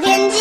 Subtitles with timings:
[0.00, 0.38] 天气。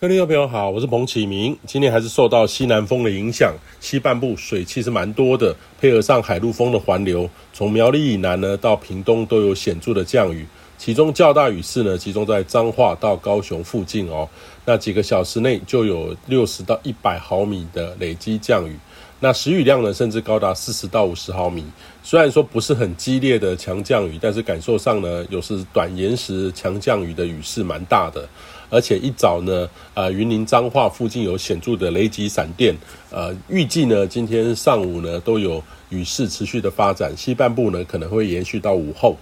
[0.00, 1.54] 各位朋友好，我是彭启明。
[1.66, 10.46] 今天还是受到西南风的影响，西半部水汽是蛮多的，配合上海陆风的环流，从苗栗以南呢到屏东都有显著的降雨。
[10.78, 14.26] 其中较大雨势呢，集中在彰化到高雄附近哦。
[14.64, 18.74] 那几个小时内就有六十到一百毫米的累积降雨。
[19.22, 21.62] 那时雨量呢，甚至高达四十到五十毫米。
[22.02, 28.26] 虽然说不是很激烈的强降雨，但是感受上呢，有时短延时强降雨的雨势蛮大的。
[28.70, 32.74] 而且一早呢，呃，云林彰化附近有显著的雷击闪电。
[33.10, 39.18] 呃，预计呢，今天上午呢都有雨势持续的发展，西半部呢可能会延续到午后。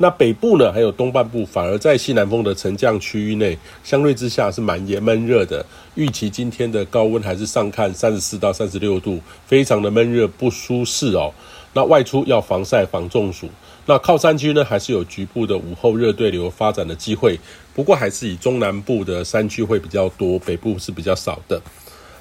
[0.00, 5.64] 那北部呢，还有东半部，反而在西南风的沉降区域内，相对之下是蛮炎闷热的。
[5.96, 11.32] 预期今天的高温还是上看三十四到三十六度，非常的闷热不舒适哦。
[11.72, 13.48] 那外出要防晒防中暑。
[13.86, 17.38] 那靠山区呢，还是有局部的午后热对流发展的机会，
[17.74, 21.60] 不过还是以中南部的山区会比较多，北部是比较少的。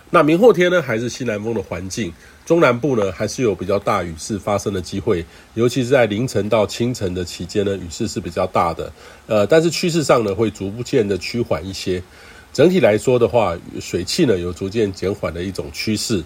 [0.09, 2.13] 那明后天呢，还是西南风的环境，
[2.45, 8.91] 中南部呢还是有比较大雨势发生的机会，尤其是在凌晨到清晨的期间呢，雨势是比较大的。
[9.27, 12.01] 呃，但是趋势上呢，会逐渐的趋缓一些。
[12.53, 16.23] 整体来说的话，水汽呢有逐渐减缓的一种趋势。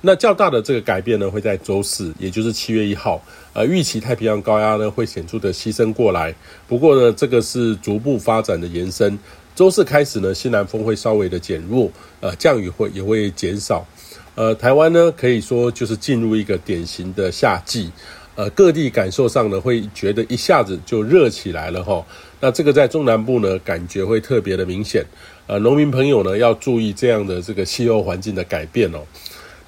[0.00, 3.20] 那较大的这个改变呢，会在周四，也就是七月一号，
[3.52, 6.34] 呃，预期太平洋高压呢会显著的西伸过来。
[6.68, 9.18] 不过呢，这个是逐步发展的延伸。
[9.54, 13.86] 周四开始呢，西南风会稍微的减弱，呃，降雨会也会减少，
[14.34, 17.90] 呃，台湾呢可以说就是进入一个典型的夏季，
[18.34, 22.04] 呃，各地感受上呢会觉得一下子就热起来了哈。
[22.40, 25.04] 那这个在中南部呢感觉会特别的明显，
[25.46, 29.00] 呃，农民朋友呢要注意这样的这个气候环境的改变哦。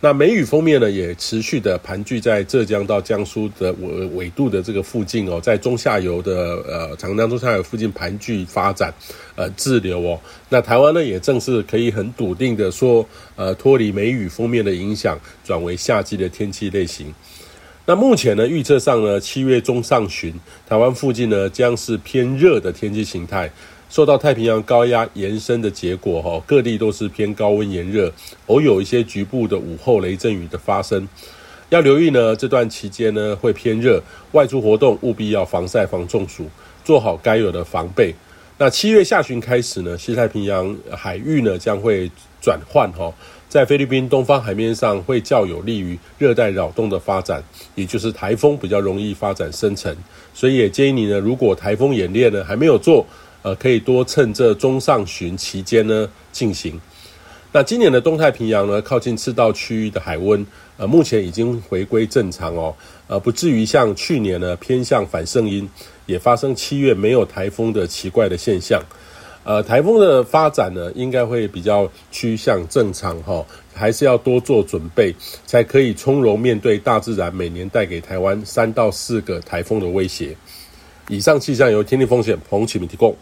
[0.04, 8.92] 那梅雨锋面呢，也持续的盘踞在浙江到江苏的纬纬度的这个附近哦，在中下游的呃长江中下游附近盘踞发展，
[9.34, 10.20] 呃滞留哦。
[10.50, 17.10] 那台湾呢，也正是可以很笃定的说，呃脱离梅雨锋面的影响，转为夏季的天气类型。
[17.86, 20.34] 那目前呢，预测上呢，七月中上旬，
[20.68, 23.50] 台湾附近呢将是偏热的天气形态。
[23.88, 28.12] 受到太平洋高压延伸的结果，哈，各地都是偏高温炎热，
[28.46, 31.06] 偶有一些局部的午后雷阵雨的发生。
[31.70, 34.02] 要留意呢，这段期间呢会偏热，
[34.32, 36.46] 外出活动务必要防晒防中暑，
[36.84, 38.14] 做好该有的防备。
[38.58, 43.12] 那七月下旬开始呢，西太平洋海域呢将会转换，哈，
[43.48, 47.42] 在菲律宾东方海面上会较有利于热带扰动的发展，
[47.74, 49.96] 也就是台风比较容易发展生成。
[50.32, 53.04] 所以也建议你呢，如果台风演练呢还没有做，
[53.44, 56.80] 呃，可以多趁这中上旬期间呢进行。
[57.52, 60.44] 那今年的东太平洋呢，靠近赤道区域的海温，
[60.78, 62.74] 呃，目前已经回归正常哦，
[63.06, 65.68] 呃，不至于像去年呢偏向反圣婴，
[66.06, 68.82] 也发生七月没有台风的奇怪的现象。
[69.44, 73.44] 呃，台风的发展呢，应该会比较趋向正常哈、
[73.74, 80.34] 还是要多做准备，才可以从容面对大自然每年带给台湾三到四个台风的威胁。
[81.08, 83.14] 以上气象由天气风险彭启明提供。